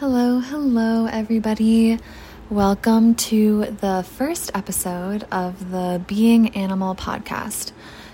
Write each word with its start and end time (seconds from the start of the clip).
Hello, 0.00 0.38
hello, 0.38 1.06
everybody. 1.06 1.98
Welcome 2.48 3.16
to 3.16 3.64
the 3.80 4.06
first 4.08 4.52
episode 4.54 5.24
of 5.32 5.72
the 5.72 6.00
Being 6.06 6.50
Animal 6.50 6.94
podcast. 6.94 7.72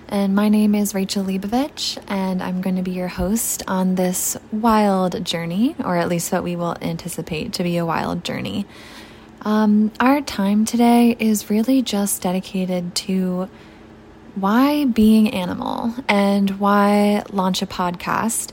And 0.09 0.35
my 0.35 0.49
name 0.49 0.75
is 0.75 0.95
Rachel 0.95 1.23
Leibovich, 1.23 2.03
and 2.09 2.43
I'm 2.43 2.63
going 2.63 2.77
to 2.77 2.83
be 2.83 2.93
your 2.93 3.09
host 3.09 3.65
on 3.69 3.97
this 3.97 4.35
wild 4.51 5.27
journey, 5.27 5.77
or 5.79 5.99
at 5.99 6.09
least 6.09 6.33
what 6.33 6.43
we 6.43 6.57
will 6.57 6.75
anticipate 6.81 7.53
to 7.53 7.63
be 7.63 7.77
a 7.77 7.85
wild 7.85 8.25
journey. 8.25 8.65
Um, 9.43 9.93
our 10.01 10.23
time 10.23 10.65
today 10.65 11.15
is 11.19 11.51
really 11.51 11.83
just 11.83 12.23
dedicated 12.23 12.95
to 12.95 13.51
why 14.37 14.87
being 14.87 15.35
animal 15.35 15.93
and 16.09 16.59
why 16.59 17.25
launch 17.31 17.61
a 17.61 17.67
podcast 17.67 18.53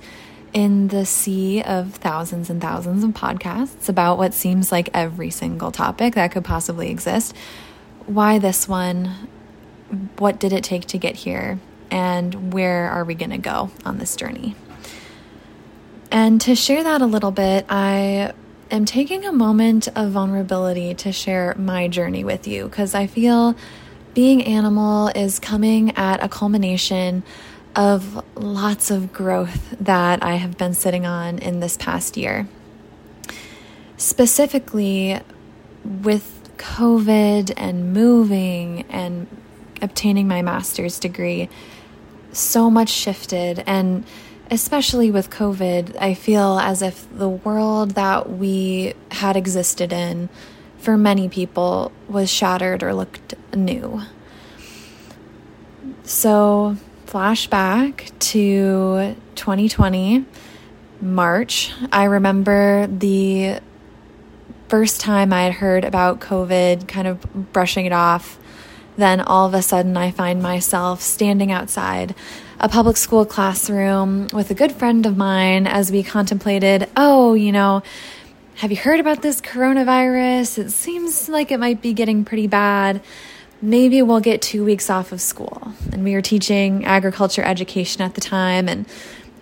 in 0.53 0.89
the 0.89 1.05
sea 1.05 1.61
of 1.61 1.95
thousands 1.95 2.49
and 2.49 2.61
thousands 2.61 3.03
of 3.03 3.11
podcasts 3.11 3.87
about 3.87 4.17
what 4.17 4.33
seems 4.33 4.71
like 4.71 4.89
every 4.93 5.29
single 5.29 5.71
topic 5.71 6.15
that 6.15 6.31
could 6.31 6.43
possibly 6.43 6.89
exist. 6.89 7.35
Why 8.05 8.39
this 8.39 8.67
one? 8.67 9.29
What 10.17 10.39
did 10.39 10.53
it 10.53 10.63
take 10.63 10.85
to 10.87 10.97
get 10.97 11.15
here? 11.15 11.59
And 11.89 12.53
where 12.53 12.89
are 12.89 13.03
we 13.03 13.15
going 13.15 13.31
to 13.31 13.37
go 13.37 13.69
on 13.85 13.97
this 13.97 14.15
journey? 14.15 14.55
And 16.11 16.41
to 16.41 16.55
share 16.55 16.83
that 16.83 17.01
a 17.01 17.05
little 17.05 17.31
bit, 17.31 17.65
I 17.69 18.33
am 18.69 18.85
taking 18.85 19.25
a 19.25 19.31
moment 19.31 19.87
of 19.95 20.11
vulnerability 20.11 20.93
to 20.95 21.11
share 21.11 21.55
my 21.57 21.87
journey 21.87 22.23
with 22.23 22.47
you 22.47 22.65
because 22.65 22.95
I 22.95 23.07
feel 23.07 23.55
being 24.13 24.43
animal 24.43 25.07
is 25.09 25.39
coming 25.39 25.95
at 25.95 26.23
a 26.23 26.27
culmination 26.27 27.23
of 27.75 28.23
lots 28.35 28.91
of 28.91 29.13
growth 29.13 29.75
that 29.79 30.23
I 30.23 30.35
have 30.35 30.57
been 30.57 30.73
sitting 30.73 31.05
on 31.05 31.39
in 31.39 31.59
this 31.59 31.77
past 31.77 32.17
year. 32.17 32.47
Specifically, 33.97 35.19
with 35.83 36.49
COVID 36.57 37.53
and 37.57 37.93
moving 37.93 38.85
and 38.89 39.27
obtaining 39.81 40.27
my 40.27 40.41
master's 40.41 40.99
degree, 40.99 41.49
so 42.31 42.69
much 42.69 42.89
shifted. 42.89 43.63
And 43.65 44.05
especially 44.49 45.11
with 45.11 45.29
COVID, 45.29 45.95
I 45.99 46.13
feel 46.13 46.59
as 46.59 46.81
if 46.81 47.07
the 47.17 47.29
world 47.29 47.91
that 47.91 48.29
we 48.29 48.93
had 49.11 49.35
existed 49.35 49.93
in 49.93 50.29
for 50.77 50.97
many 50.97 51.29
people 51.29 51.91
was 52.07 52.29
shattered 52.29 52.83
or 52.83 52.93
looked 52.93 53.35
new. 53.55 54.01
So, 56.03 56.77
flashback 57.11 58.17
to 58.19 59.17
2020, 59.35 60.23
March. 61.01 61.73
I 61.91 62.05
remember 62.05 62.87
the 62.87 63.59
first 64.69 65.01
time 65.01 65.33
I 65.33 65.43
had 65.43 65.53
heard 65.55 65.83
about 65.83 66.21
COVID, 66.21 66.87
kind 66.87 67.09
of 67.09 67.51
brushing 67.51 67.85
it 67.85 67.91
off. 67.91 68.39
Then 68.95 69.19
all 69.19 69.45
of 69.45 69.53
a 69.53 69.61
sudden, 69.61 69.97
I 69.97 70.11
find 70.11 70.41
myself 70.41 71.01
standing 71.01 71.51
outside 71.51 72.15
a 72.61 72.69
public 72.69 72.95
school 72.95 73.25
classroom 73.25 74.29
with 74.31 74.49
a 74.49 74.53
good 74.53 74.71
friend 74.71 75.05
of 75.05 75.17
mine 75.17 75.67
as 75.67 75.91
we 75.91 76.03
contemplated, 76.03 76.87
oh, 76.95 77.33
you 77.33 77.51
know, 77.51 77.83
have 78.55 78.71
you 78.71 78.77
heard 78.77 79.01
about 79.01 79.21
this 79.21 79.41
coronavirus? 79.41 80.59
It 80.59 80.69
seems 80.71 81.27
like 81.27 81.51
it 81.51 81.59
might 81.59 81.81
be 81.81 81.91
getting 81.91 82.23
pretty 82.23 82.47
bad 82.47 83.01
maybe 83.61 84.01
we'll 84.01 84.19
get 84.19 84.41
two 84.41 84.65
weeks 84.65 84.89
off 84.89 85.11
of 85.11 85.21
school. 85.21 85.73
And 85.91 86.03
we 86.03 86.13
were 86.13 86.21
teaching 86.21 86.85
agriculture 86.85 87.43
education 87.43 88.01
at 88.01 88.15
the 88.15 88.21
time, 88.21 88.67
and 88.67 88.85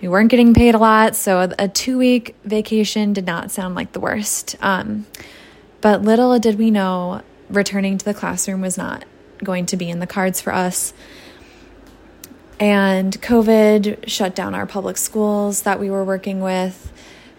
we 0.02 0.08
weren't 0.08 0.30
getting 0.30 0.53
paid 0.53 0.75
a 0.75 0.78
lot. 0.78 1.16
So 1.16 1.50
a, 1.58 1.67
two 1.67 1.98
week 1.98 2.36
vacation 2.44 3.14
did 3.14 3.25
not 3.25 3.52
sound 3.52 3.75
like 3.75 3.94
the 3.94 4.00
worst. 4.00 4.56
Um, 4.62 5.06
but 5.81 6.02
little 6.02 6.38
did 6.40 6.58
we 6.58 6.72
know, 6.72 7.22
returning 7.50 7.97
to 7.97 8.06
the 8.06 8.14
classroom 8.14 8.62
was 8.62 8.78
not 8.78 9.06
going 9.44 9.66
to 9.67 9.78
be 9.78 9.90
in 9.90 10.00
the 10.00 10.08
cards 10.08 10.41
for 10.41 10.53
us. 10.53 10.94
And 12.59 13.13
COVID 13.22 14.07
shut 14.07 14.36
down 14.36 14.53
our 14.53 14.66
public 14.66 14.97
schools 14.97 15.62
that 15.62 15.80
we 15.80 15.90
were 15.90 16.03
working 16.03 16.41
with, 16.41 16.91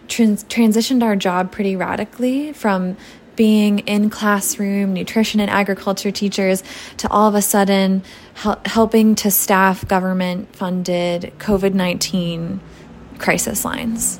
trans- 0.07 0.43
transitioned 0.45 1.03
our 1.03 1.15
job 1.15 1.51
pretty 1.51 1.75
radically 1.75 2.53
from 2.53 2.97
being 3.41 3.79
in 3.79 4.07
classroom 4.07 4.93
nutrition 4.93 5.39
and 5.39 5.49
agriculture 5.49 6.11
teachers 6.11 6.63
to 6.95 7.09
all 7.09 7.27
of 7.27 7.33
a 7.33 7.41
sudden 7.41 8.03
hel- 8.35 8.61
helping 8.65 9.15
to 9.15 9.31
staff 9.31 9.87
government 9.87 10.55
funded 10.55 11.33
COVID 11.39 11.73
19 11.73 12.61
crisis 13.17 13.65
lines. 13.65 14.19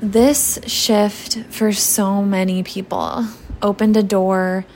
This 0.00 0.58
shift 0.66 1.38
for 1.50 1.70
so 1.70 2.20
many 2.20 2.64
people 2.64 3.28
opened 3.62 3.96
a 3.96 4.02
door 4.02 4.66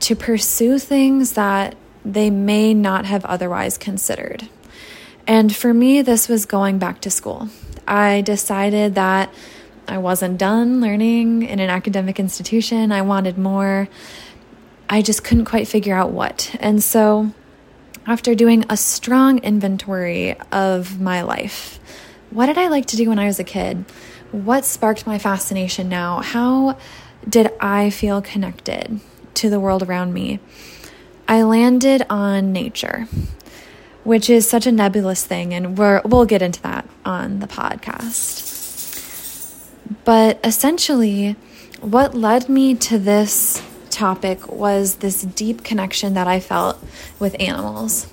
to 0.00 0.14
pursue 0.14 0.78
things 0.78 1.32
that 1.32 1.76
they 2.04 2.28
may 2.28 2.74
not 2.74 3.06
have 3.06 3.24
otherwise 3.24 3.78
considered. 3.78 4.50
And 5.26 5.56
for 5.56 5.72
me, 5.72 6.02
this 6.02 6.28
was 6.28 6.44
going 6.44 6.78
back 6.78 7.00
to 7.00 7.10
school. 7.10 7.48
I 7.88 8.20
decided 8.20 8.96
that 8.96 9.32
I 9.88 9.98
wasn't 9.98 10.38
done 10.38 10.80
learning 10.80 11.42
in 11.42 11.58
an 11.58 11.70
academic 11.70 12.20
institution. 12.20 12.92
I 12.92 13.02
wanted 13.02 13.38
more. 13.38 13.88
I 14.88 15.02
just 15.02 15.24
couldn't 15.24 15.46
quite 15.46 15.68
figure 15.68 15.94
out 15.94 16.10
what. 16.10 16.54
And 16.60 16.82
so, 16.82 17.32
after 18.06 18.34
doing 18.34 18.64
a 18.68 18.76
strong 18.76 19.38
inventory 19.38 20.38
of 20.50 21.00
my 21.00 21.22
life, 21.22 21.78
what 22.30 22.46
did 22.46 22.58
I 22.58 22.68
like 22.68 22.86
to 22.86 22.96
do 22.96 23.08
when 23.08 23.18
I 23.18 23.26
was 23.26 23.38
a 23.38 23.44
kid? 23.44 23.84
What 24.32 24.64
sparked 24.64 25.06
my 25.06 25.18
fascination 25.18 25.88
now? 25.88 26.20
How 26.20 26.78
did 27.28 27.50
I 27.60 27.90
feel 27.90 28.22
connected 28.22 29.00
to 29.34 29.50
the 29.50 29.60
world 29.60 29.82
around 29.82 30.12
me? 30.12 30.40
I 31.28 31.42
landed 31.42 32.04
on 32.10 32.52
nature, 32.52 33.06
which 34.04 34.28
is 34.28 34.48
such 34.48 34.66
a 34.66 34.72
nebulous 34.72 35.24
thing, 35.24 35.54
and 35.54 35.78
we 35.78 36.00
will 36.04 36.26
get 36.26 36.42
into 36.42 36.60
that 36.62 36.88
on 37.04 37.38
the 37.40 37.46
podcast. 37.46 38.51
But 40.04 40.38
essentially, 40.44 41.36
what 41.80 42.14
led 42.14 42.48
me 42.48 42.74
to 42.76 42.98
this 42.98 43.62
topic 43.90 44.48
was 44.48 44.96
this 44.96 45.22
deep 45.22 45.64
connection 45.64 46.14
that 46.14 46.26
I 46.26 46.40
felt 46.40 46.82
with 47.18 47.36
animals. 47.38 48.06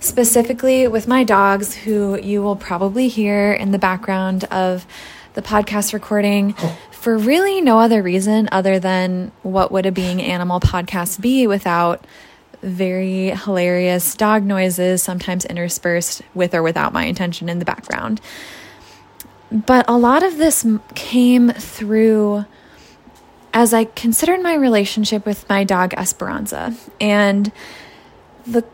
Specifically, 0.00 0.86
with 0.86 1.08
my 1.08 1.24
dogs, 1.24 1.74
who 1.74 2.20
you 2.20 2.42
will 2.42 2.56
probably 2.56 3.08
hear 3.08 3.52
in 3.52 3.70
the 3.70 3.78
background 3.78 4.44
of 4.44 4.86
the 5.32 5.42
podcast 5.42 5.92
recording 5.92 6.54
oh. 6.58 6.78
for 6.90 7.16
really 7.16 7.60
no 7.60 7.80
other 7.80 8.02
reason 8.02 8.48
other 8.52 8.78
than 8.78 9.32
what 9.42 9.72
would 9.72 9.86
a 9.86 9.92
being 9.92 10.22
animal 10.22 10.60
podcast 10.60 11.20
be 11.20 11.46
without 11.46 12.06
very 12.62 13.30
hilarious 13.30 14.14
dog 14.14 14.44
noises, 14.44 15.02
sometimes 15.02 15.44
interspersed 15.44 16.22
with 16.34 16.54
or 16.54 16.62
without 16.62 16.92
my 16.92 17.04
intention 17.04 17.48
in 17.48 17.58
the 17.58 17.64
background. 17.64 18.20
But 19.50 19.84
a 19.88 19.96
lot 19.96 20.22
of 20.22 20.38
this 20.38 20.66
came 20.94 21.50
through 21.50 22.44
as 23.52 23.72
I 23.72 23.84
considered 23.84 24.42
my 24.42 24.54
relationship 24.54 25.24
with 25.24 25.48
my 25.48 25.62
dog 25.62 25.94
Esperanza 25.94 26.76
and 27.00 27.52
the 28.44 28.64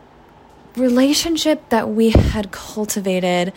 relationship 0.75 1.69
that 1.69 1.89
we 1.89 2.09
had 2.09 2.51
cultivated 2.51 3.53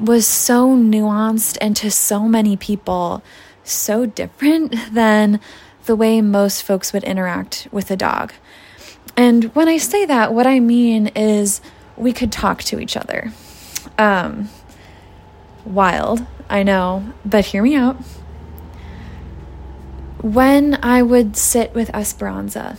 was 0.00 0.26
so 0.26 0.76
nuanced 0.76 1.56
and 1.60 1.76
to 1.76 1.90
so 1.90 2.28
many 2.28 2.56
people 2.56 3.22
so 3.64 4.06
different 4.06 4.74
than 4.92 5.40
the 5.86 5.96
way 5.96 6.20
most 6.20 6.62
folks 6.62 6.92
would 6.92 7.04
interact 7.04 7.68
with 7.70 7.90
a 7.90 7.96
dog. 7.96 8.32
And 9.16 9.44
when 9.54 9.68
I 9.68 9.78
say 9.78 10.04
that, 10.04 10.32
what 10.32 10.46
I 10.46 10.60
mean 10.60 11.08
is 11.08 11.60
we 11.96 12.12
could 12.12 12.30
talk 12.30 12.62
to 12.64 12.78
each 12.78 12.96
other. 12.96 13.32
Um, 13.96 14.48
wild, 15.64 16.24
I 16.48 16.62
know, 16.62 17.12
but 17.24 17.46
hear 17.46 17.62
me 17.62 17.74
out. 17.74 17.96
When 20.20 20.78
I 20.82 21.02
would 21.02 21.36
sit 21.36 21.74
with 21.74 21.94
Esperanza 21.94 22.76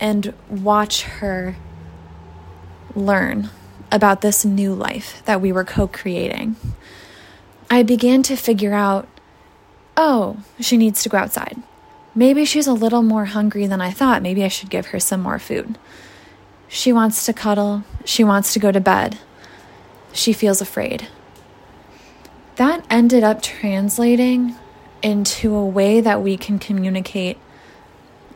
and 0.00 0.32
watch 0.48 1.02
her 1.02 1.56
learn 2.94 3.50
about 3.92 4.20
this 4.20 4.44
new 4.44 4.72
life 4.74 5.22
that 5.26 5.40
we 5.40 5.52
were 5.52 5.64
co 5.64 5.86
creating, 5.86 6.56
I 7.70 7.82
began 7.82 8.22
to 8.24 8.36
figure 8.36 8.72
out 8.72 9.08
oh, 9.96 10.36
she 10.60 10.76
needs 10.76 11.02
to 11.02 11.08
go 11.08 11.16
outside. 11.16 11.56
Maybe 12.14 12.44
she's 12.44 12.66
a 12.66 12.72
little 12.72 13.02
more 13.02 13.26
hungry 13.26 13.66
than 13.66 13.80
I 13.80 13.90
thought. 13.90 14.22
Maybe 14.22 14.44
I 14.44 14.48
should 14.48 14.70
give 14.70 14.86
her 14.86 15.00
some 15.00 15.20
more 15.20 15.38
food. 15.38 15.78
She 16.68 16.92
wants 16.92 17.24
to 17.26 17.32
cuddle. 17.32 17.84
She 18.04 18.24
wants 18.24 18.52
to 18.52 18.58
go 18.58 18.72
to 18.72 18.80
bed. 18.80 19.18
She 20.12 20.32
feels 20.32 20.60
afraid 20.60 21.08
that 22.56 22.84
ended 22.90 23.22
up 23.22 23.42
translating 23.42 24.54
into 25.02 25.54
a 25.54 25.64
way 25.64 26.00
that 26.00 26.22
we 26.22 26.36
can 26.36 26.58
communicate 26.58 27.38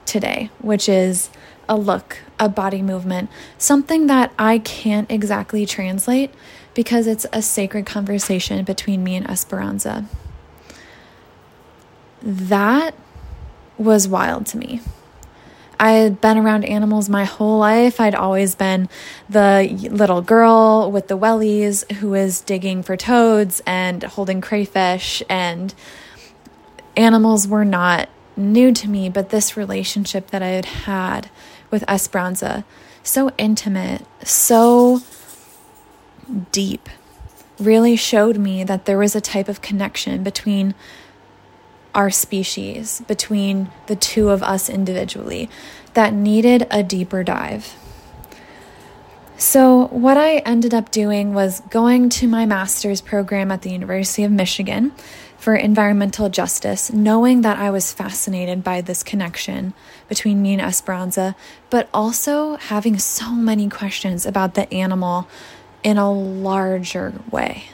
today, 0.07 0.51
which 0.61 0.89
is 0.89 1.31
a 1.69 1.77
look, 1.77 2.19
a 2.39 2.49
body 2.49 2.83
movement, 2.83 3.31
something 3.57 4.07
that 4.09 4.33
I 4.39 4.59
can't 4.59 5.11
exactly 5.11 5.67
translate 5.67 6.33
because 6.75 7.07
it's 7.07 7.27
a 7.33 7.43
sacred 7.43 7.87
conversation 7.87 8.65
between 8.65 9.03
me 9.03 9.17
and 9.17 9.29
Esperanza. 9.29 10.05
that 12.23 12.95
was 13.79 14.07
wild 14.07 14.45
to 14.45 14.59
me. 14.59 14.81
I 15.81 15.93
had 15.93 16.21
been 16.21 16.37
around 16.37 16.67
animals 16.67 17.09
my 17.09 17.25
whole 17.25 17.59
life. 17.59 18.01
I'd 18.01 18.15
always 18.15 18.55
been 18.55 18.91
the 19.31 19.89
little 19.91 20.21
girl 20.21 20.93
with 20.93 21.09
the 21.09 21.17
wellies 21.17 21.91
who 21.93 22.11
was 22.11 22.43
digging 22.43 22.83
for 22.83 22.99
toads 22.99 23.63
and 23.67 24.03
holding 24.03 24.43
crayfish, 24.43 25.23
and 25.31 25.75
animals 26.99 27.49
were 27.49 27.65
not 27.65 28.11
new 28.37 28.73
to 28.73 28.89
me, 28.89 29.09
but 29.09 29.31
this 29.31 29.57
relationship 29.57 30.31
that 30.33 30.43
I 30.43 30.49
had 30.49 30.67
had 30.67 31.31
with 31.71 31.83
Esperanza, 31.89 32.67
so 33.03 33.31
intimate, 33.39 34.05
so 34.23 35.01
deep, 36.53 36.91
really 37.59 37.97
showed 37.97 38.37
me 38.37 38.65
that 38.65 38.85
there 38.85 38.99
was 38.99 39.17
a 39.17 39.21
type 39.23 39.49
of 39.49 39.63
connection 39.63 40.23
between 40.23 40.75
our 41.95 42.11
species, 42.11 43.03
between 43.07 43.71
the 43.87 43.97
two 43.97 44.29
of 44.29 44.43
us 44.43 44.69
individually, 44.69 45.51
that 45.95 46.13
needed 46.13 46.67
a 46.71 46.83
deeper 46.83 47.25
dive. 47.25 47.77
So, 49.37 49.87
what 49.87 50.19
I 50.19 50.39
ended 50.39 50.75
up 50.75 50.91
doing 50.91 51.33
was 51.33 51.61
going 51.71 52.11
to 52.11 52.29
my 52.29 52.45
master's 52.45 53.01
program 53.01 53.51
at 53.51 53.63
the 53.63 53.71
University 53.71 54.23
of 54.23 54.31
Michigan 54.31 54.93
for 55.39 55.57
environmental 55.57 56.29
justice, 56.29 56.93
knowing 56.93 57.41
that 57.41 57.57
I 57.57 57.71
was 57.71 57.91
fascinated 57.91 58.63
by 58.63 58.83
this 58.83 59.03
connection 59.03 59.73
between 60.11 60.43
me 60.43 60.53
and 60.53 60.61
Esperanza, 60.61 61.35
but 61.71 61.89
also 61.95 62.57
having 62.57 62.99
so 62.99 63.31
many 63.31 63.71
questions 63.71 64.27
about 64.27 64.53
the 64.55 64.71
animal 64.75 65.27
in 65.83 65.97
a 65.97 66.13
larger 66.13 67.15
way. 67.31 67.65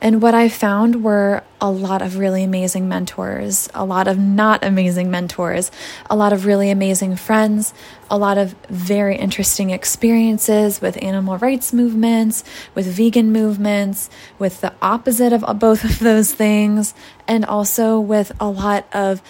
And 0.00 0.20
what 0.20 0.34
I 0.34 0.48
found 0.50 1.02
were 1.02 1.42
a 1.60 1.70
lot 1.70 2.02
of 2.02 2.18
really 2.18 2.44
amazing 2.44 2.86
mentors, 2.88 3.68
a 3.74 3.84
lot 3.84 4.06
of 4.06 4.18
not 4.18 4.62
amazing 4.62 5.10
mentors, 5.10 5.70
a 6.10 6.14
lot 6.14 6.34
of 6.34 6.44
really 6.44 6.70
amazing 6.70 7.16
friends, 7.16 7.72
a 8.10 8.18
lot 8.18 8.36
of 8.36 8.54
very 8.68 9.16
interesting 9.16 9.70
experiences 9.70 10.82
with 10.82 11.02
animal 11.02 11.38
rights 11.38 11.72
movements, 11.72 12.44
with 12.74 12.86
vegan 12.86 13.32
movements, 13.32 14.10
with 14.38 14.60
the 14.60 14.74
opposite 14.82 15.32
of 15.32 15.58
both 15.58 15.82
of 15.82 15.98
those 15.98 16.32
things, 16.32 16.94
and 17.26 17.44
also 17.46 17.98
with 17.98 18.32
a 18.38 18.48
lot 18.48 18.86
of 18.92 19.22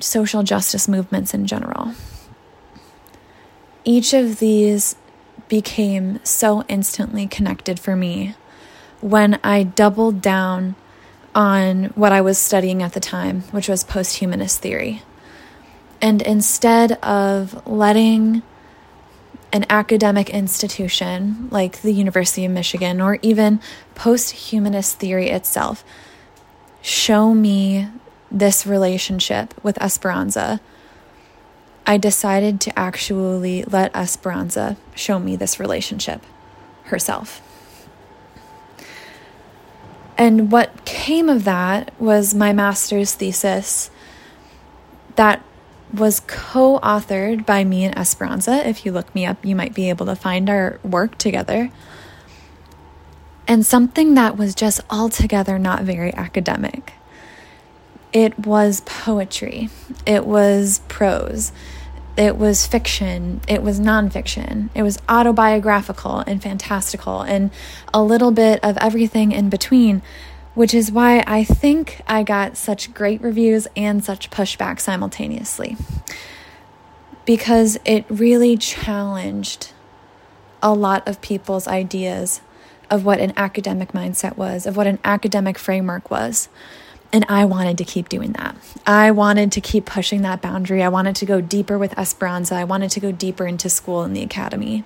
social 0.00 0.42
justice 0.42 0.86
movements 0.86 1.32
in 1.32 1.46
general. 1.46 1.94
Each 3.84 4.12
of 4.12 4.38
these 4.38 4.96
became 5.48 6.20
so 6.24 6.62
instantly 6.68 7.26
connected 7.26 7.80
for 7.80 7.96
me 7.96 8.34
when 9.02 9.38
I 9.44 9.64
doubled 9.64 10.22
down 10.22 10.76
on 11.34 11.84
what 11.94 12.12
I 12.12 12.20
was 12.20 12.38
studying 12.38 12.82
at 12.82 12.92
the 12.92 13.00
time, 13.00 13.42
which 13.50 13.68
was 13.68 13.84
posthumanist 13.84 14.58
theory. 14.58 15.02
And 16.00 16.22
instead 16.22 16.92
of 17.02 17.66
letting 17.66 18.42
an 19.52 19.66
academic 19.68 20.30
institution 20.30 21.48
like 21.50 21.82
the 21.82 21.92
University 21.92 22.44
of 22.44 22.52
Michigan 22.52 23.00
or 23.00 23.18
even 23.22 23.60
posthumanist 23.94 24.94
theory 24.94 25.28
itself 25.28 25.84
show 26.80 27.34
me 27.34 27.88
this 28.30 28.66
relationship 28.66 29.52
with 29.62 29.80
Esperanza, 29.82 30.60
I 31.86 31.98
decided 31.98 32.60
to 32.62 32.78
actually 32.78 33.64
let 33.64 33.94
Esperanza 33.94 34.76
show 34.94 35.18
me 35.18 35.36
this 35.36 35.60
relationship 35.60 36.24
herself. 36.84 37.42
And 40.22 40.52
what 40.52 40.84
came 40.84 41.28
of 41.28 41.42
that 41.46 41.92
was 42.00 42.32
my 42.32 42.52
master's 42.52 43.12
thesis 43.12 43.90
that 45.16 45.42
was 45.92 46.20
co 46.20 46.78
authored 46.78 47.44
by 47.44 47.64
me 47.64 47.82
and 47.82 47.98
Esperanza. 47.98 48.64
If 48.68 48.86
you 48.86 48.92
look 48.92 49.12
me 49.16 49.26
up, 49.26 49.44
you 49.44 49.56
might 49.56 49.74
be 49.74 49.88
able 49.88 50.06
to 50.06 50.14
find 50.14 50.48
our 50.48 50.78
work 50.84 51.18
together. 51.18 51.72
And 53.48 53.66
something 53.66 54.14
that 54.14 54.36
was 54.36 54.54
just 54.54 54.80
altogether 54.88 55.58
not 55.58 55.82
very 55.82 56.14
academic. 56.14 56.92
It 58.12 58.38
was 58.46 58.82
poetry, 58.82 59.70
it 60.06 60.24
was 60.24 60.82
prose, 60.86 61.50
it 62.16 62.36
was 62.36 62.66
fiction, 62.66 63.40
it 63.48 63.62
was 63.62 63.80
nonfiction, 63.80 64.68
it 64.74 64.82
was 64.82 64.98
autobiographical 65.08 66.18
and 66.20 66.42
fantastical, 66.42 67.22
and 67.22 67.50
a 67.94 68.02
little 68.02 68.30
bit 68.30 68.62
of 68.62 68.76
everything 68.78 69.32
in 69.32 69.48
between, 69.48 70.02
which 70.54 70.74
is 70.74 70.92
why 70.92 71.24
I 71.26 71.44
think 71.44 72.02
I 72.06 72.22
got 72.22 72.56
such 72.56 72.92
great 72.92 73.22
reviews 73.22 73.66
and 73.76 74.04
such 74.04 74.30
pushback 74.30 74.80
simultaneously. 74.80 75.76
Because 77.24 77.78
it 77.84 78.04
really 78.08 78.56
challenged 78.56 79.72
a 80.62 80.74
lot 80.74 81.06
of 81.08 81.20
people's 81.22 81.66
ideas 81.66 82.42
of 82.90 83.04
what 83.06 83.20
an 83.20 83.32
academic 83.36 83.92
mindset 83.92 84.36
was, 84.36 84.66
of 84.66 84.76
what 84.76 84.86
an 84.86 84.98
academic 85.02 85.56
framework 85.56 86.10
was. 86.10 86.50
And 87.12 87.26
I 87.28 87.44
wanted 87.44 87.76
to 87.78 87.84
keep 87.84 88.08
doing 88.08 88.32
that. 88.32 88.56
I 88.86 89.10
wanted 89.10 89.52
to 89.52 89.60
keep 89.60 89.84
pushing 89.84 90.22
that 90.22 90.40
boundary. 90.40 90.82
I 90.82 90.88
wanted 90.88 91.14
to 91.16 91.26
go 91.26 91.40
deeper 91.42 91.76
with 91.76 91.96
Esperanza. 91.98 92.54
I 92.54 92.64
wanted 92.64 92.90
to 92.92 93.00
go 93.00 93.12
deeper 93.12 93.46
into 93.46 93.68
school 93.68 94.02
and 94.02 94.16
the 94.16 94.22
academy. 94.22 94.84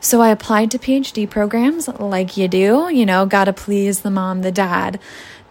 So 0.00 0.20
I 0.20 0.30
applied 0.30 0.70
to 0.70 0.78
PhD 0.78 1.28
programs 1.28 1.88
like 1.88 2.36
you 2.36 2.48
do, 2.48 2.88
you 2.90 3.04
know, 3.04 3.26
gotta 3.26 3.52
please 3.52 4.00
the 4.00 4.10
mom, 4.10 4.42
the 4.42 4.52
dad, 4.52 5.00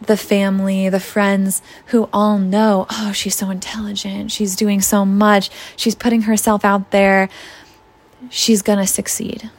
the 0.01 0.17
family, 0.17 0.89
the 0.89 0.99
friends 0.99 1.61
who 1.87 2.09
all 2.13 2.37
know, 2.37 2.87
oh, 2.89 3.11
she's 3.11 3.35
so 3.35 3.49
intelligent. 3.49 4.31
She's 4.31 4.55
doing 4.55 4.81
so 4.81 5.05
much. 5.05 5.49
She's 5.75 5.95
putting 5.95 6.23
herself 6.23 6.63
out 6.63 6.91
there. 6.91 7.29
She's 8.29 8.61
gonna 8.61 8.87
succeed, 8.87 9.49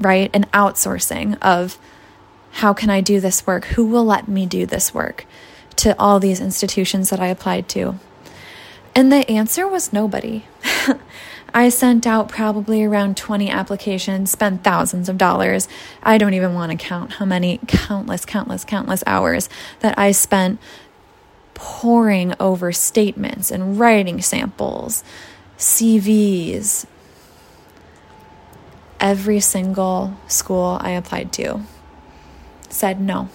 right? 0.00 0.30
An 0.34 0.44
outsourcing 0.52 1.40
of 1.40 1.78
how 2.52 2.72
can 2.72 2.90
I 2.90 3.00
do 3.00 3.18
this 3.18 3.46
work? 3.46 3.64
Who 3.64 3.86
will 3.86 4.04
let 4.04 4.28
me 4.28 4.46
do 4.46 4.66
this 4.66 4.92
work? 4.92 5.26
To 5.76 5.98
all 5.98 6.20
these 6.20 6.40
institutions 6.40 7.10
that 7.10 7.18
I 7.18 7.28
applied 7.28 7.68
to. 7.70 7.98
And 8.94 9.10
the 9.10 9.28
answer 9.28 9.66
was 9.66 9.92
nobody. 9.92 10.44
I 11.54 11.70
sent 11.70 12.06
out 12.06 12.28
probably 12.28 12.84
around 12.84 13.16
20 13.16 13.50
applications, 13.50 14.30
spent 14.30 14.64
thousands 14.64 15.08
of 15.08 15.18
dollars. 15.18 15.66
I 16.02 16.18
don't 16.18 16.34
even 16.34 16.54
want 16.54 16.72
to 16.72 16.78
count 16.78 17.12
how 17.12 17.24
many 17.24 17.58
countless, 17.66 18.24
countless, 18.24 18.64
countless 18.64 19.02
hours 19.06 19.48
that 19.80 19.98
I 19.98 20.12
spent 20.12 20.60
poring 21.54 22.34
over 22.38 22.70
statements 22.70 23.50
and 23.50 23.78
writing 23.78 24.20
samples, 24.20 25.04
CVs. 25.58 26.86
Every 29.00 29.40
single 29.40 30.16
school 30.28 30.78
I 30.80 30.90
applied 30.90 31.32
to 31.34 31.62
said 32.72 33.00
no. 33.00 33.28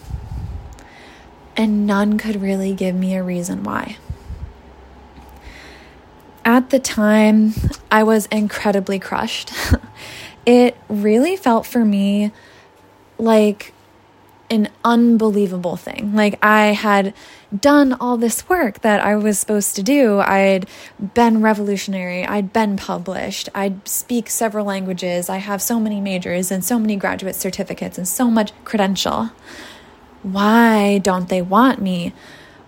And 1.56 1.88
none 1.88 2.18
could 2.18 2.42
really 2.42 2.74
give 2.74 2.96
me 2.96 3.16
a 3.16 3.24
reason 3.24 3.64
why. 3.64 3.98
At 6.46 6.70
the 6.70 6.80
time, 6.80 7.54
I 7.92 8.04
was 8.04 8.26
incredibly 8.28 9.00
crushed. 9.00 9.52
it 10.46 10.78
really 10.88 11.36
felt 11.36 11.66
for 11.66 11.84
me 11.84 12.32
like 13.18 13.74
an 14.50 14.70
unbelievable 14.84 15.76
thing. 15.76 16.16
Like 16.16 16.44
I 16.44 16.68
had 16.68 17.14
done 17.58 17.94
all 17.94 18.18
this 18.18 18.48
work 18.48 18.82
that 18.82 19.02
I 19.02 19.16
was 19.16 19.40
supposed 19.40 19.76
to 19.76 19.84
do. 19.84 20.20
I'd 20.20 20.68
been 21.14 21.42
revolutionary. 21.42 22.26
I'd 22.26 22.54
been 22.54 22.78
published. 22.78 23.50
I'd 23.54 23.88
speak 23.88 24.30
several 24.30 24.66
languages. 24.66 25.30
I 25.30 25.38
have 25.38 25.62
so 25.62 25.80
many 25.80 26.00
majors 26.00 26.52
and 26.52 26.64
so 26.64 26.80
many 26.80 26.96
graduate 26.96 27.36
certificates 27.36 27.98
and 27.98 28.08
so 28.08 28.30
much 28.30 28.52
credential. 28.64 29.32
Why 30.24 30.98
don't 31.00 31.30
they 31.30 31.42
want 31.42 31.82
me? 31.82 32.14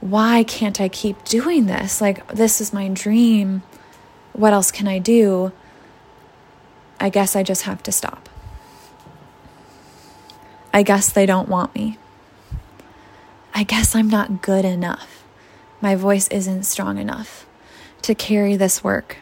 Why 0.01 0.43
can't 0.43 0.79
I 0.79 0.89
keep 0.89 1.23
doing 1.25 1.65
this? 1.65 2.01
Like 2.01 2.27
this 2.27 2.61
is 2.61 2.73
my 2.73 2.87
dream. 2.89 3.63
What 4.33 4.53
else 4.53 4.71
can 4.71 4.87
I 4.87 4.99
do? 4.99 5.51
I 6.99 7.09
guess 7.09 7.35
I 7.35 7.43
just 7.43 7.63
have 7.63 7.81
to 7.83 7.91
stop. 7.91 8.29
I 10.73 10.83
guess 10.83 11.11
they 11.11 11.25
don't 11.25 11.49
want 11.49 11.73
me. 11.73 11.97
I 13.53 13.63
guess 13.63 13.95
I'm 13.95 14.09
not 14.09 14.41
good 14.41 14.65
enough. 14.65 15.23
My 15.81 15.95
voice 15.95 16.27
isn't 16.27 16.63
strong 16.63 16.97
enough 16.97 17.45
to 18.03 18.13
carry 18.15 18.55
this 18.55 18.83
work. 18.83 19.17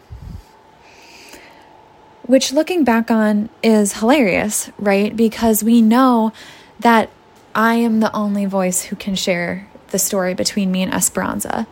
Which, 2.24 2.52
looking 2.52 2.84
back 2.84 3.10
on, 3.10 3.50
is 3.64 4.00
hilarious, 4.00 4.70
right? 4.78 5.16
Because 5.16 5.64
we 5.64 5.82
know 5.82 6.34
that 6.80 7.10
I 7.56 7.76
am 7.76 8.02
the 8.02 8.14
only 8.14 8.46
voice 8.46 8.84
who 8.84 8.96
can 8.98 9.16
share 9.16 9.68
the 9.92 10.00
story 10.00 10.34
between 10.34 10.72
me 10.72 10.84
and 10.84 10.94
Esperanza. 10.94 11.66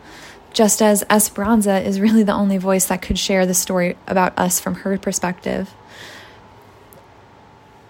Just 0.54 0.80
as 0.80 1.04
Esperanza 1.10 1.80
is 1.80 2.00
really 2.00 2.22
the 2.22 2.32
only 2.32 2.56
voice 2.56 2.86
that 2.86 3.02
could 3.02 3.18
share 3.18 3.44
the 3.44 3.52
story 3.52 3.98
about 4.06 4.38
us 4.38 4.58
from 4.58 4.76
her 4.76 4.96
perspective. 4.96 5.74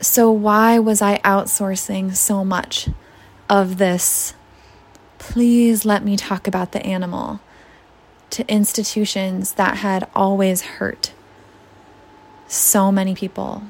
So, 0.09 0.31
why 0.31 0.79
was 0.79 1.03
I 1.03 1.19
outsourcing 1.25 2.15
so 2.15 2.45
much 2.45 2.89
of 3.51 3.77
this 3.77 4.35
please 5.19 5.85
let 5.85 6.05
me 6.05 6.17
talk 6.17 6.47
about 6.47 6.71
the 6.71 6.87
animal 6.87 7.41
to 8.31 8.49
institutions 8.49 9.55
that 9.55 9.79
had 9.79 10.09
always 10.15 10.63
hurt 10.63 11.13
so 12.47 12.93
many 12.93 13.17
people, 13.17 13.65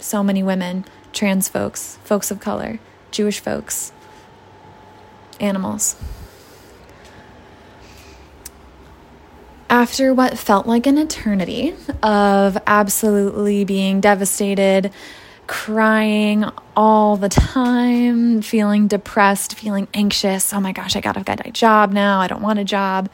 so 0.00 0.24
many 0.24 0.42
women, 0.42 0.84
trans 1.12 1.48
folks, 1.48 2.00
folks 2.02 2.32
of 2.32 2.40
color, 2.40 2.80
Jewish 3.12 3.38
folks, 3.38 3.92
animals. 5.38 5.94
After 9.70 10.12
what 10.12 10.36
felt 10.36 10.66
like 10.66 10.88
an 10.88 10.98
eternity 10.98 11.76
of 12.02 12.58
absolutely 12.66 13.64
being 13.64 14.00
devastated, 14.00 14.92
crying 15.46 16.44
all 16.76 17.16
the 17.16 17.28
time, 17.28 18.42
feeling 18.42 18.88
depressed, 18.88 19.54
feeling 19.54 19.88
anxious. 19.94 20.52
Oh 20.52 20.60
my 20.60 20.72
gosh, 20.72 20.96
I 20.96 21.00
get 21.00 21.46
a 21.46 21.50
job 21.50 21.92
now. 21.92 22.20
I 22.20 22.26
don't 22.26 22.42
want 22.42 22.58
a 22.58 22.64
job. 22.64 23.08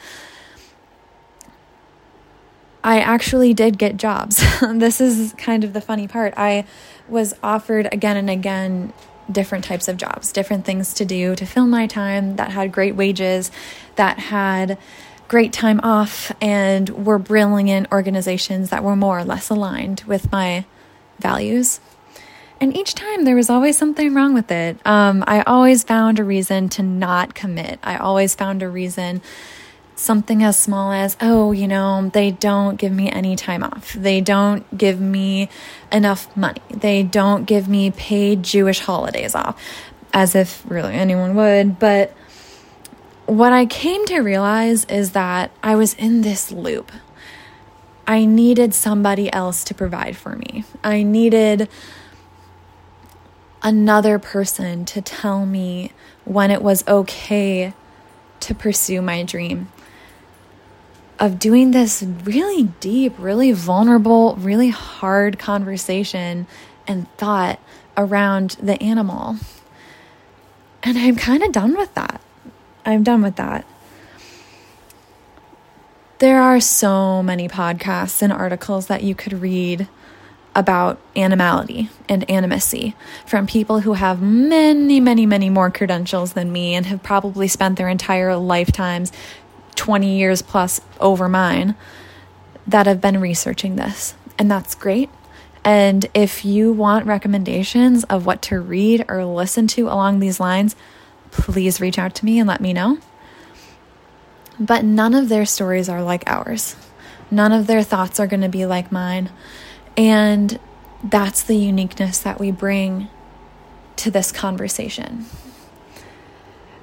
I 2.85 3.01
actually 3.01 3.55
did 3.55 3.79
get 3.79 3.97
jobs. 3.97 4.43
this 4.61 5.01
is 5.01 5.35
kind 5.35 5.62
of 5.62 5.73
the 5.73 5.81
funny 5.81 6.09
part. 6.09 6.35
I 6.37 6.65
was 7.09 7.35
offered 7.43 7.89
again 7.93 8.17
and 8.17 8.29
again 8.29 8.93
different 9.31 9.65
types 9.65 9.87
of 9.87 9.97
jobs, 9.97 10.33
different 10.33 10.65
things 10.65 10.95
to 10.95 11.05
do 11.05 11.37
to 11.37 11.47
fill 11.47 11.67
my 11.67 11.87
time 11.87 12.37
that 12.37 12.51
had 12.51 12.73
great 12.73 12.97
wages, 12.97 13.51
that 13.95 14.19
had 14.19 14.79
great 15.29 15.53
time 15.53 15.81
off, 15.83 16.33
and 16.41 17.07
were 17.07 17.19
brilliant 17.19 17.91
organizations 17.93 18.71
that 18.71 18.83
were 18.83 18.97
more 18.97 19.19
or 19.19 19.25
less 19.25 19.49
aligned 19.49 20.03
with 20.07 20.31
my 20.33 20.65
values. 21.21 21.81
And 22.62 22.76
each 22.76 22.95
time 22.95 23.25
there 23.25 23.35
was 23.35 23.50
always 23.50 23.76
something 23.76 24.14
wrong 24.14 24.35
with 24.35 24.52
it. 24.52 24.78
Um, 24.87 25.25
I 25.26 25.42
always 25.42 25.83
found 25.83 26.21
a 26.21 26.25
reason 26.25 26.69
to 26.69 26.83
not 26.85 27.35
commit. 27.35 27.81
I 27.83 27.97
always 27.97 28.37
found 28.37 28.62
a 28.62 28.69
reason, 28.69 29.21
something 29.97 30.45
as 30.45 30.61
small 30.61 30.92
as, 30.92 31.16
oh, 31.21 31.50
you 31.50 31.66
know, 31.66 32.09
they 32.14 32.31
don't 32.31 32.76
give 32.76 32.92
me 32.92 33.11
any 33.11 33.35
time 33.35 33.64
off. 33.64 33.95
They 33.95 34.21
don't 34.21 34.78
give 34.78 35.00
me 35.00 35.49
enough 35.90 36.37
money. 36.37 36.61
They 36.71 37.02
don't 37.02 37.47
give 37.47 37.66
me 37.69 37.90
paid 37.90 38.45
Jewish 38.45 38.78
holidays 38.78 39.35
off, 39.35 39.61
as 40.14 40.37
if 40.37 40.62
really 40.71 40.95
anyone 40.95 41.35
would. 41.35 41.81
But 41.81 42.12
what 43.26 43.52
I 43.52 43.66
came 43.66 44.07
to 44.07 44.21
realize 44.21 44.85
is 44.85 45.11
that 45.12 45.50
I 45.64 45.75
was 45.75 45.95
in 45.95 46.21
this 46.21 46.52
loop. 46.52 46.92
I 48.07 48.25
needed 48.25 48.73
somebody 48.73 49.33
else 49.33 49.64
to 49.64 49.75
provide 49.75 50.16
for 50.16 50.37
me. 50.37 50.62
I 50.85 51.02
needed 51.02 51.69
another 53.62 54.19
person 54.19 54.85
to 54.85 55.00
tell 55.00 55.47
me 55.47 55.92
when 56.25 56.50
it 56.50 56.62
was 56.62 56.87
okay 56.87 57.73
to 58.40 58.54
pursue 58.54 59.00
my 59.00 59.23
dream 59.23 59.69
of 61.19 61.38
doing 61.38 61.71
this 61.71 62.02
really 62.02 62.64
deep, 62.81 63.14
really 63.16 63.52
vulnerable, 63.52 64.35
really 64.37 64.71
hard 64.71 65.38
conversation 65.38 66.47
and 66.88 67.09
thought 67.16 67.61
around 67.97 68.57
the 68.61 68.83
animal. 68.83 69.37
And 70.83 70.99
I'm 70.99 71.14
kind 71.14 71.45
of 71.45 71.52
done 71.52 71.76
with 71.76 71.95
that. 71.95 72.21
I'm 72.85 73.04
done 73.04 73.23
with 73.23 73.37
that. 73.37 73.64
There 76.19 76.42
are 76.42 76.61
so 76.61 77.23
many 77.23 77.49
podcasts 77.49 78.21
and 78.21 78.33
articles 78.33 78.88
that 78.88 79.04
you 79.04 79.14
could 79.14 79.35
read 79.35 79.88
about 80.54 81.00
animality 81.16 81.88
and 82.09 82.26
animacy 82.28 82.94
from 83.26 83.47
people 83.47 83.80
who 83.80 83.94
have 83.94 84.21
many, 84.21 85.00
many, 85.00 85.25
many 85.25 85.49
more 85.49 85.71
credentials 85.71 86.35
than 86.35 86.52
me 86.52 86.75
and 86.75 86.87
have 86.87 87.02
probably 87.02 87.49
spent 87.49 87.78
their 87.78 87.88
entire 87.88 88.37
lifetimes, 88.37 89.12
20 89.76 90.18
years 90.18 90.42
plus 90.42 90.80
over 91.00 91.28
mine, 91.28 91.75
that 92.66 92.87
have 92.87 93.00
been 93.00 93.21
researching 93.21 93.76
this. 93.76 94.14
And 94.38 94.50
that's 94.50 94.75
great. 94.75 95.09
And 95.64 96.06
if 96.12 96.44
you 96.44 96.73
want 96.73 97.06
recommendations 97.06 98.04
of 98.04 98.26
what 98.26 98.42
to 98.42 98.61
read 98.61 99.04
or 99.09 99.25
listen 99.25 99.66
to 99.68 99.87
along 99.87 100.18
these 100.18 100.40
lines, 100.40 100.76
please 101.30 101.80
reach 101.80 101.99
out 101.99 102.14
to 102.16 102.25
me 102.25 102.38
and 102.38 102.49
let 102.49 102.61
me 102.61 102.73
know. 102.73 102.99
But 104.59 104.85
none 104.85 105.14
of 105.14 105.28
their 105.28 105.47
stories 105.47 105.88
are 105.88 106.02
like 106.02 106.25
ours. 106.26 106.76
None 107.30 107.52
of 107.52 107.66
their 107.66 107.82
thoughts 107.82 108.21
are 108.21 108.26
going 108.26 108.42
to 108.42 108.49
be 108.49 108.66
like 108.66 108.92
mine. 108.92 109.30
And 109.97 110.59
that's 111.03 111.43
the 111.43 111.57
uniqueness 111.57 112.19
that 112.21 112.41
we 112.41 112.51
bring 112.51 113.09
to 113.97 114.11
this 114.11 114.33
conversation. 114.33 115.27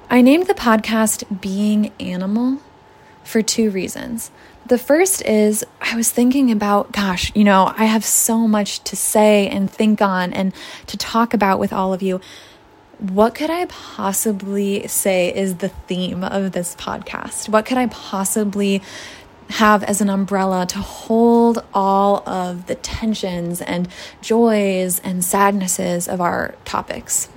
I 0.08 0.22
named 0.22 0.46
the 0.46 0.54
podcast 0.54 1.40
Being 1.40 1.92
Animal 2.00 2.60
for 3.22 3.42
two 3.42 3.70
reasons. 3.70 4.30
The 4.66 4.78
first 4.78 5.22
is 5.22 5.64
I 5.80 5.96
was 5.96 6.10
thinking 6.10 6.50
about, 6.50 6.92
gosh, 6.92 7.32
you 7.34 7.44
know, 7.44 7.72
I 7.76 7.84
have 7.84 8.04
so 8.04 8.46
much 8.46 8.82
to 8.84 8.96
say 8.96 9.48
and 9.48 9.70
think 9.70 10.02
on 10.02 10.32
and 10.32 10.52
to 10.86 10.96
talk 10.96 11.34
about 11.34 11.58
with 11.58 11.72
all 11.72 11.92
of 11.92 12.02
you. 12.02 12.20
What 12.98 13.34
could 13.34 13.50
I 13.50 13.66
possibly 13.66 14.86
say 14.86 15.34
is 15.34 15.56
the 15.56 15.70
theme 15.70 16.22
of 16.22 16.52
this 16.52 16.74
podcast? 16.76 17.48
What 17.48 17.64
could 17.64 17.78
I 17.78 17.86
possibly 17.86 18.82
have 19.50 19.82
as 19.84 20.00
an 20.00 20.08
umbrella 20.08 20.64
to 20.64 20.78
hold 20.78 21.64
all 21.74 22.28
of 22.28 22.66
the 22.66 22.74
tensions 22.76 23.60
and 23.60 23.88
joys 24.20 25.00
and 25.00 25.24
sadnesses 25.24 26.08
of 26.08 26.20
our 26.20 26.54
topics. 26.64 27.28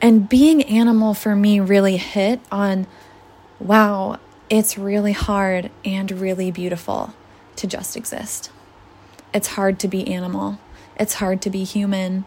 And 0.00 0.28
being 0.28 0.62
animal 0.64 1.14
for 1.14 1.34
me 1.34 1.60
really 1.60 1.96
hit 1.96 2.40
on 2.50 2.86
wow, 3.58 4.18
it's 4.50 4.76
really 4.76 5.12
hard 5.12 5.70
and 5.84 6.10
really 6.10 6.50
beautiful 6.50 7.14
to 7.56 7.66
just 7.66 7.96
exist. 7.96 8.50
It's 9.32 9.48
hard 9.48 9.78
to 9.80 9.88
be 9.88 10.06
animal, 10.08 10.58
it's 10.98 11.14
hard 11.14 11.40
to 11.42 11.50
be 11.50 11.64
human, 11.64 12.24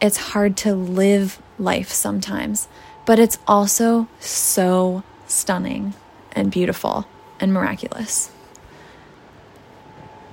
it's 0.00 0.16
hard 0.16 0.56
to 0.58 0.74
live 0.74 1.42
life 1.58 1.90
sometimes, 1.90 2.68
but 3.04 3.18
it's 3.18 3.38
also 3.46 4.08
so 4.18 5.02
stunning 5.26 5.94
and 6.32 6.50
beautiful 6.50 7.06
and 7.40 7.52
miraculous. 7.52 8.30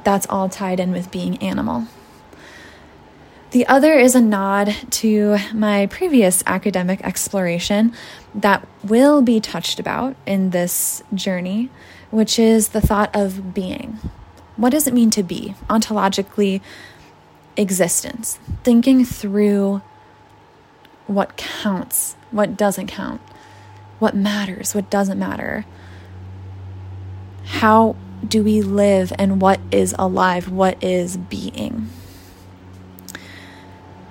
That's 0.03 0.27
all 0.29 0.49
tied 0.49 0.79
in 0.79 0.91
with 0.91 1.11
being 1.11 1.37
animal. 1.37 1.87
The 3.51 3.65
other 3.67 3.93
is 3.93 4.13
a 4.13 4.21
nod 4.21 4.75
to 4.91 5.37
my 5.53 5.85
previous 5.87 6.43
academic 6.45 7.01
exploration 7.01 7.93
that 8.35 8.67
will 8.83 9.21
be 9.21 9.39
touched 9.39 9.79
about 9.79 10.17
in 10.25 10.49
this 10.49 11.01
journey, 11.13 11.69
which 12.11 12.37
is 12.37 12.69
the 12.69 12.81
thought 12.81 13.09
of 13.15 13.53
being. 13.53 13.99
What 14.57 14.71
does 14.71 14.85
it 14.85 14.93
mean 14.93 15.11
to 15.11 15.23
be? 15.23 15.55
Ontologically, 15.69 16.61
existence. 17.55 18.37
Thinking 18.63 19.05
through 19.05 19.81
what 21.07 21.37
counts, 21.37 22.15
what 22.31 22.57
doesn't 22.57 22.87
count, 22.87 23.21
what 23.99 24.15
matters, 24.15 24.75
what 24.75 24.89
doesn't 24.89 25.17
matter, 25.17 25.65
how 27.47 27.95
do 28.27 28.43
we 28.43 28.61
live 28.61 29.13
and 29.17 29.41
what 29.41 29.59
is 29.71 29.95
alive, 29.97 30.49
what 30.49 30.81
is 30.83 31.17
being. 31.17 31.89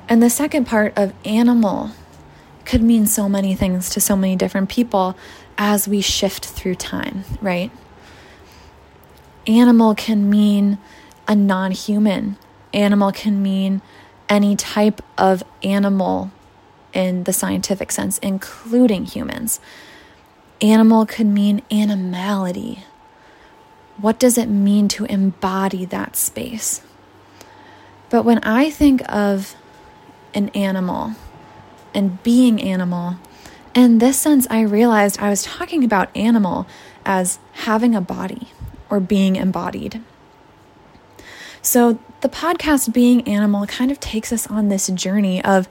And 0.09 0.23
the 0.23 0.31
second 0.31 0.67
part 0.67 0.93
of 0.97 1.13
animal 1.25 1.91
could 2.65 2.83
mean 2.83 3.07
so 3.07 3.29
many 3.29 3.55
things 3.55 3.91
to 3.91 4.01
so 4.01 4.17
many 4.17 4.37
different 4.37 4.69
people 4.69 5.17
as 5.59 5.89
we 5.89 6.01
shift 6.01 6.47
through 6.47 6.77
time, 6.77 7.25
right? 7.41 7.71
Animal 9.47 9.95
can 9.95 10.29
mean 10.29 10.79
a 11.29 11.35
non 11.35 11.73
human, 11.73 12.37
animal 12.73 13.13
can 13.13 13.43
mean 13.43 13.83
any 14.29 14.57
type 14.57 15.03
of 15.17 15.43
animal 15.63 16.31
in 16.93 17.25
the 17.25 17.33
scientific 17.33 17.93
sense, 17.93 18.19
including 18.19 19.05
humans. 19.05 19.61
Animal 20.61 21.05
could 21.07 21.27
mean 21.27 21.63
animality, 21.71 22.85
what 24.01 24.19
does 24.19 24.37
it 24.37 24.47
mean 24.47 24.89
to 24.89 25.05
embody 25.07 25.85
that 25.87 26.17
space? 26.17 26.83
But 28.11 28.25
when 28.25 28.39
I 28.39 28.71
think 28.71 29.03
of 29.11 29.55
an 30.35 30.51
animal 30.51 31.13
and 31.95 32.23
being 32.23 32.61
animal, 32.63 33.17
in 33.75 33.99
this 33.99 34.19
sense, 34.19 34.47
I 34.51 34.61
realized 34.63 35.19
I 35.19 35.31
was 35.31 35.43
talking 35.43 35.85
about 35.85 36.15
animal 36.17 36.67
as 37.05 37.39
having 37.53 37.95
a 37.95 38.01
body 38.01 38.49
or 38.89 39.01
being 39.01 39.37
embodied. 39.37 40.03
So 41.63 41.99
the 42.21 42.29
podcast 42.29 42.93
Being 42.93 43.27
Animal 43.27 43.67
kind 43.67 43.91
of 43.91 43.99
takes 43.99 44.33
us 44.33 44.47
on 44.47 44.69
this 44.69 44.87
journey 44.89 45.45
of 45.45 45.69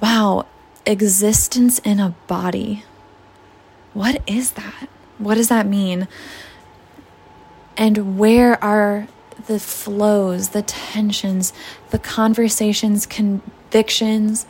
wow, 0.00 0.46
existence 0.84 1.78
in 1.80 2.00
a 2.00 2.14
body. 2.26 2.84
What 3.92 4.22
is 4.26 4.52
that? 4.52 4.88
What 5.18 5.34
does 5.34 5.48
that 5.48 5.66
mean? 5.66 6.06
And 7.76 8.18
where 8.18 8.62
are 8.62 9.08
the 9.46 9.60
flows, 9.60 10.50
the 10.50 10.62
tensions, 10.62 11.52
the 11.90 11.98
conversations, 11.98 13.06
convictions, 13.06 14.46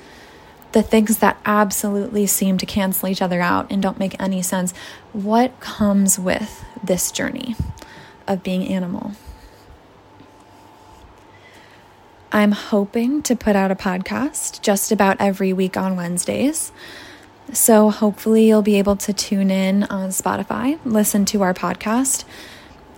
the 0.72 0.82
things 0.82 1.18
that 1.18 1.38
absolutely 1.44 2.26
seem 2.26 2.58
to 2.58 2.66
cancel 2.66 3.08
each 3.08 3.22
other 3.22 3.40
out 3.40 3.70
and 3.70 3.82
don't 3.82 3.98
make 3.98 4.20
any 4.20 4.42
sense. 4.42 4.72
What 5.12 5.58
comes 5.60 6.18
with 6.18 6.64
this 6.82 7.10
journey 7.10 7.56
of 8.26 8.42
being 8.42 8.68
animal? 8.68 9.12
I'm 12.32 12.52
hoping 12.52 13.22
to 13.22 13.34
put 13.36 13.56
out 13.56 13.70
a 13.70 13.76
podcast 13.76 14.60
just 14.60 14.92
about 14.92 15.16
every 15.20 15.52
week 15.52 15.76
on 15.76 15.96
Wednesdays. 15.96 16.72
So 17.52 17.90
hopefully 17.90 18.46
you'll 18.46 18.62
be 18.62 18.76
able 18.76 18.96
to 18.96 19.12
tune 19.12 19.50
in 19.50 19.84
on 19.84 20.10
Spotify, 20.10 20.78
listen 20.84 21.24
to 21.26 21.42
our 21.42 21.54
podcast. 21.54 22.24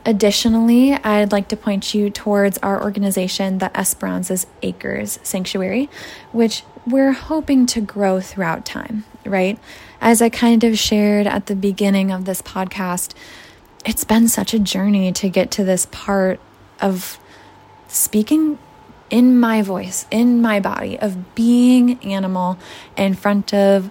Additionally, 0.08 0.94
I'd 0.94 1.32
like 1.32 1.48
to 1.48 1.56
point 1.56 1.92
you 1.92 2.08
towards 2.08 2.56
our 2.62 2.82
organization, 2.82 3.58
the 3.58 3.70
Esperanza's 3.78 4.46
Acres 4.62 5.18
Sanctuary, 5.22 5.90
which 6.32 6.62
we're 6.86 7.12
hoping 7.12 7.66
to 7.66 7.82
grow 7.82 8.18
throughout 8.18 8.64
time, 8.64 9.04
right? 9.26 9.58
As 10.00 10.22
I 10.22 10.30
kind 10.30 10.64
of 10.64 10.78
shared 10.78 11.26
at 11.26 11.44
the 11.44 11.54
beginning 11.54 12.10
of 12.10 12.24
this 12.24 12.40
podcast, 12.40 13.12
it's 13.84 14.04
been 14.04 14.28
such 14.28 14.54
a 14.54 14.58
journey 14.58 15.12
to 15.12 15.28
get 15.28 15.50
to 15.50 15.64
this 15.64 15.86
part 15.90 16.40
of 16.80 17.20
speaking 17.88 18.58
in 19.10 19.38
my 19.38 19.60
voice, 19.60 20.06
in 20.10 20.40
my 20.40 20.58
body, 20.58 20.98
of 20.98 21.34
being 21.34 22.02
animal 22.02 22.56
in 22.96 23.12
front 23.12 23.52
of 23.52 23.90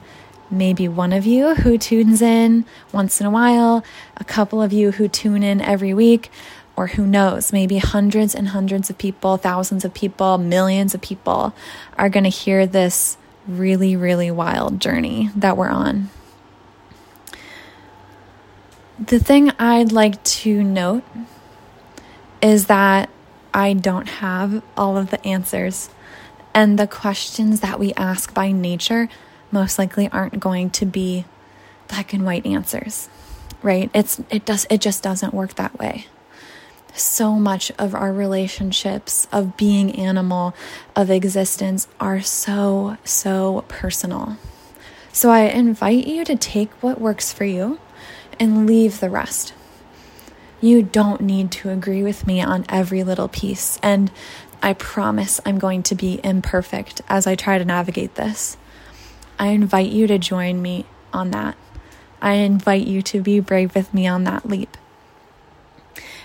maybe 0.49 0.87
one 0.87 1.13
of 1.13 1.25
you 1.25 1.55
who 1.55 1.77
tunes 1.77 2.21
in 2.21 2.65
once 2.91 3.19
in 3.19 3.27
a 3.27 3.31
while, 3.31 3.83
a 4.17 4.23
couple 4.23 4.61
of 4.61 4.71
you 4.71 4.91
who 4.91 5.07
tune 5.07 5.43
in 5.43 5.61
every 5.61 5.93
week, 5.93 6.31
or 6.75 6.87
who 6.87 7.07
knows, 7.07 7.51
maybe 7.51 7.79
hundreds 7.79 8.35
and 8.35 8.49
hundreds 8.49 8.89
of 8.89 8.97
people, 8.97 9.37
thousands 9.37 9.83
of 9.83 9.93
people, 9.93 10.37
millions 10.37 10.93
of 10.93 11.01
people 11.01 11.53
are 11.97 12.09
going 12.09 12.23
to 12.23 12.29
hear 12.29 12.67
this 12.67 13.17
really, 13.47 13.95
really 13.95 14.29
wild 14.29 14.79
journey 14.79 15.29
that 15.35 15.57
we're 15.57 15.69
on. 15.69 16.09
The 18.99 19.19
thing 19.19 19.51
I'd 19.59 19.91
like 19.91 20.23
to 20.23 20.63
note 20.63 21.03
is 22.41 22.67
that 22.67 23.09
I 23.53 23.73
don't 23.73 24.07
have 24.07 24.61
all 24.75 24.97
of 24.97 25.09
the 25.09 25.25
answers, 25.25 25.89
and 26.53 26.77
the 26.77 26.87
questions 26.87 27.59
that 27.61 27.79
we 27.79 27.93
ask 27.93 28.33
by 28.33 28.51
nature 28.51 29.09
most 29.51 29.79
likely 29.79 30.09
aren't 30.09 30.39
going 30.39 30.69
to 30.71 30.85
be 30.85 31.25
black 31.87 32.13
and 32.13 32.25
white 32.25 32.45
answers, 32.45 33.09
right? 33.61 33.89
It's 33.93 34.21
it 34.29 34.45
does 34.45 34.67
it 34.69 34.81
just 34.81 35.03
doesn't 35.03 35.33
work 35.33 35.55
that 35.55 35.77
way. 35.79 36.07
So 36.93 37.33
much 37.33 37.71
of 37.77 37.93
our 37.93 38.11
relationships 38.11 39.27
of 39.31 39.55
being 39.55 39.95
animal, 39.95 40.55
of 40.95 41.11
existence 41.11 41.87
are 41.99 42.21
so 42.21 42.97
so 43.03 43.63
personal. 43.67 44.37
So 45.11 45.29
I 45.29 45.41
invite 45.41 46.05
you 46.07 46.25
to 46.25 46.35
take 46.35 46.71
what 46.83 47.01
works 47.01 47.33
for 47.33 47.45
you 47.45 47.79
and 48.39 48.67
leave 48.67 48.99
the 48.99 49.09
rest. 49.09 49.53
You 50.61 50.81
don't 50.83 51.21
need 51.21 51.51
to 51.53 51.69
agree 51.69 52.03
with 52.03 52.25
me 52.25 52.41
on 52.41 52.65
every 52.67 53.03
little 53.03 53.27
piece, 53.27 53.79
and 53.83 54.11
I 54.61 54.73
promise 54.73 55.39
I'm 55.45 55.59
going 55.59 55.83
to 55.83 55.95
be 55.95 56.19
imperfect 56.23 57.01
as 57.07 57.27
I 57.27 57.35
try 57.35 57.57
to 57.57 57.65
navigate 57.65 58.15
this. 58.15 58.57
I 59.39 59.47
invite 59.47 59.89
you 59.89 60.07
to 60.07 60.17
join 60.17 60.61
me 60.61 60.85
on 61.13 61.31
that. 61.31 61.55
I 62.21 62.33
invite 62.33 62.87
you 62.87 63.01
to 63.03 63.21
be 63.21 63.39
brave 63.39 63.75
with 63.75 63.93
me 63.93 64.07
on 64.07 64.23
that 64.23 64.47
leap. 64.47 64.75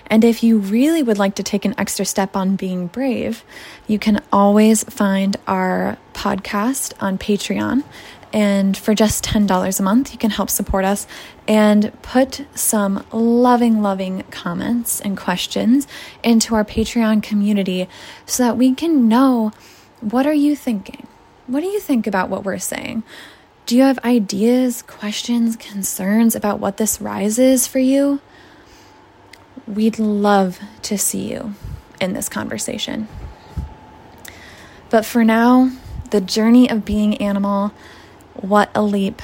And 0.06 0.24
if 0.24 0.42
you 0.42 0.58
really 0.58 1.02
would 1.02 1.18
like 1.18 1.34
to 1.36 1.42
take 1.42 1.64
an 1.64 1.74
extra 1.78 2.04
step 2.04 2.36
on 2.36 2.56
being 2.56 2.86
brave, 2.86 3.44
you 3.86 3.98
can 3.98 4.20
always 4.32 4.84
find 4.84 5.36
our 5.46 5.96
podcast 6.12 6.92
on 7.00 7.18
Patreon. 7.18 7.84
And 8.32 8.76
for 8.76 8.94
just 8.94 9.24
$10 9.24 9.80
a 9.80 9.82
month, 9.82 10.12
you 10.12 10.18
can 10.18 10.30
help 10.30 10.48
support 10.48 10.84
us 10.84 11.06
and 11.46 11.92
put 12.02 12.46
some 12.54 13.04
loving, 13.12 13.82
loving 13.82 14.24
comments 14.30 15.00
and 15.00 15.16
questions 15.16 15.86
into 16.22 16.54
our 16.54 16.64
Patreon 16.64 17.22
community 17.22 17.88
so 18.24 18.42
that 18.44 18.56
we 18.56 18.74
can 18.74 19.08
know 19.08 19.52
what 20.00 20.26
are 20.26 20.34
you 20.34 20.56
thinking? 20.56 21.06
What 21.46 21.60
do 21.60 21.66
you 21.66 21.80
think 21.80 22.06
about 22.06 22.28
what 22.28 22.44
we're 22.44 22.58
saying? 22.58 23.02
Do 23.66 23.76
you 23.76 23.82
have 23.82 23.98
ideas, 24.04 24.82
questions, 24.82 25.56
concerns 25.56 26.34
about 26.34 26.60
what 26.60 26.76
this 26.76 27.00
rise 27.00 27.38
is 27.38 27.66
for 27.66 27.78
you? 27.78 28.20
We'd 29.66 29.98
love 29.98 30.60
to 30.82 30.98
see 30.98 31.30
you 31.30 31.54
in 32.00 32.12
this 32.12 32.28
conversation. 32.28 33.08
But 34.90 35.04
for 35.04 35.24
now, 35.24 35.70
the 36.10 36.20
journey 36.20 36.68
of 36.68 36.84
being 36.84 37.16
animal, 37.16 37.72
what 38.34 38.70
a 38.74 38.82
leap. 38.82 39.22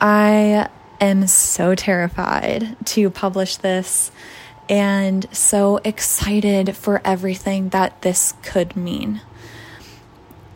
I 0.00 0.68
am 1.00 1.26
so 1.26 1.74
terrified 1.74 2.76
to 2.86 3.10
publish 3.10 3.56
this 3.56 4.10
and 4.68 5.26
so 5.32 5.78
excited 5.84 6.76
for 6.76 7.00
everything 7.04 7.70
that 7.70 8.02
this 8.02 8.34
could 8.42 8.76
mean. 8.76 9.20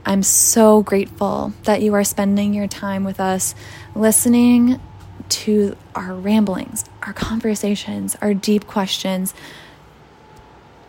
I'm 0.04 0.22
so 0.22 0.82
grateful 0.82 1.52
that 1.64 1.82
you 1.82 1.94
are 1.94 2.04
spending 2.04 2.54
your 2.54 2.66
time 2.66 3.04
with 3.04 3.20
us, 3.20 3.54
listening 3.94 4.80
to 5.28 5.76
our 5.94 6.14
ramblings, 6.14 6.84
our 7.02 7.12
conversations, 7.12 8.16
our 8.20 8.34
deep 8.34 8.66
questions. 8.66 9.32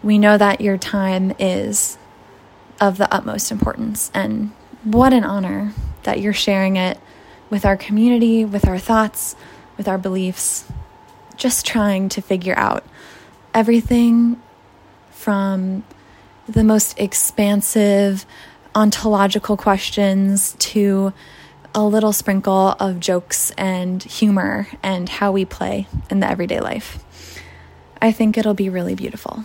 We 0.01 0.17
know 0.17 0.37
that 0.37 0.61
your 0.61 0.77
time 0.77 1.33
is 1.39 1.97
of 2.81 2.97
the 2.97 3.13
utmost 3.13 3.51
importance, 3.51 4.11
and 4.13 4.51
what 4.83 5.13
an 5.13 5.23
honor 5.23 5.73
that 6.03 6.19
you're 6.19 6.33
sharing 6.33 6.75
it 6.75 6.99
with 7.49 7.65
our 7.65 7.77
community, 7.77 8.43
with 8.43 8.67
our 8.67 8.79
thoughts, 8.79 9.35
with 9.77 9.87
our 9.87 9.97
beliefs, 9.97 10.65
just 11.37 11.65
trying 11.65 12.09
to 12.09 12.21
figure 12.21 12.57
out 12.57 12.83
everything 13.53 14.41
from 15.11 15.83
the 16.47 16.63
most 16.63 16.99
expansive 16.99 18.25
ontological 18.75 19.57
questions 19.57 20.55
to 20.59 21.13
a 21.75 21.83
little 21.83 22.13
sprinkle 22.13 22.75
of 22.79 22.99
jokes 22.99 23.51
and 23.57 24.03
humor 24.03 24.67
and 24.83 25.09
how 25.09 25.31
we 25.31 25.45
play 25.45 25.87
in 26.09 26.19
the 26.19 26.29
everyday 26.29 26.59
life. 26.59 27.03
I 28.01 28.11
think 28.11 28.37
it'll 28.37 28.53
be 28.53 28.69
really 28.69 28.95
beautiful. 28.95 29.43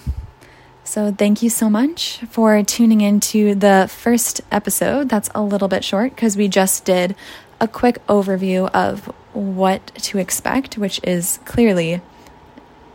So, 0.84 1.12
thank 1.12 1.42
you 1.42 1.50
so 1.50 1.68
much 1.68 2.18
for 2.30 2.62
tuning 2.62 3.02
into 3.02 3.54
the 3.54 3.90
first 3.90 4.40
episode. 4.50 5.08
That's 5.08 5.28
a 5.34 5.42
little 5.42 5.68
bit 5.68 5.84
short 5.84 6.14
because 6.14 6.36
we 6.36 6.48
just 6.48 6.84
did 6.86 7.14
a 7.60 7.68
quick 7.68 8.04
overview 8.06 8.70
of 8.70 9.04
what 9.34 9.86
to 9.96 10.18
expect, 10.18 10.78
which 10.78 11.00
is 11.04 11.40
clearly 11.44 12.00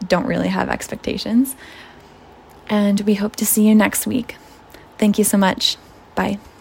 don't 0.07 0.25
really 0.25 0.47
have 0.47 0.69
expectations. 0.69 1.55
And 2.67 3.01
we 3.01 3.13
hope 3.13 3.35
to 3.37 3.45
see 3.45 3.67
you 3.67 3.75
next 3.75 4.07
week. 4.07 4.37
Thank 4.97 5.17
you 5.17 5.23
so 5.23 5.37
much. 5.37 5.77
Bye. 6.15 6.52